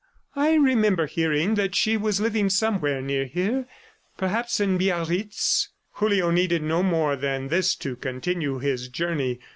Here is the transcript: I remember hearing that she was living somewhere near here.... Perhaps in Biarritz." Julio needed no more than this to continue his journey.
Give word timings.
I 0.35 0.55
remember 0.55 1.05
hearing 1.05 1.53
that 1.53 1.75
she 1.75 1.95
was 1.95 2.19
living 2.19 2.49
somewhere 2.49 3.03
near 3.03 3.25
here.... 3.25 3.67
Perhaps 4.17 4.59
in 4.59 4.79
Biarritz." 4.79 5.67
Julio 5.91 6.31
needed 6.31 6.63
no 6.63 6.81
more 6.81 7.15
than 7.15 7.49
this 7.49 7.75
to 7.75 7.95
continue 7.95 8.57
his 8.57 8.87
journey. 8.87 9.39